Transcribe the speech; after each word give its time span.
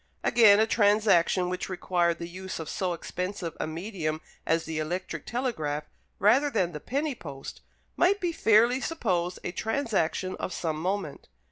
Again, 0.23 0.59
a 0.59 0.65
transaction 0.65 1.47
which 1.47 1.69
required 1.69 2.17
the 2.17 2.27
use 2.27 2.57
of 2.57 2.67
so 2.67 2.93
expensive 2.93 3.55
a 3.59 3.67
medium 3.67 4.19
as 4.47 4.65
the 4.65 4.79
electric 4.79 5.27
telegraph 5.27 5.83
rather 6.17 6.49
than 6.49 6.71
the 6.71 6.79
penny 6.79 7.13
post, 7.13 7.61
might 7.95 8.19
be 8.19 8.31
fairly 8.31 8.81
supposed 8.81 9.37
a 9.43 9.51
transaction 9.51 10.35
of 10.37 10.53
some 10.53 10.81
moment. 10.81 11.27